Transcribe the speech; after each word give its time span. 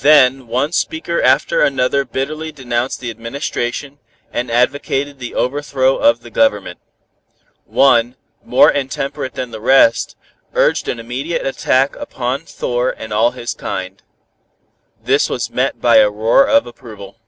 Then 0.00 0.48
one 0.48 0.72
speaker 0.72 1.22
after 1.22 1.62
another 1.62 2.04
bitterly 2.04 2.50
denounced 2.50 2.98
the 2.98 3.10
administration, 3.10 4.00
and 4.32 4.50
advocated 4.50 5.20
the 5.20 5.36
overthrow 5.36 5.98
of 5.98 6.22
the 6.22 6.30
Government. 6.32 6.80
One, 7.64 8.16
more 8.42 8.72
intemperate 8.72 9.34
than 9.34 9.52
the 9.52 9.60
rest, 9.60 10.16
urged 10.54 10.88
an 10.88 10.98
immediate 10.98 11.46
attack 11.46 11.94
on 12.18 12.40
Thor 12.40 12.92
and 12.98 13.12
all 13.12 13.30
his 13.30 13.54
kind. 13.54 14.02
This 15.00 15.30
was 15.30 15.48
met 15.48 15.80
by 15.80 15.98
a 15.98 16.10
roar 16.10 16.44
of 16.44 16.66
approval. 16.66 17.20